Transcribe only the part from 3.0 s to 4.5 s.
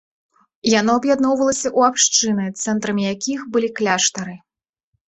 якіх былі кляштары.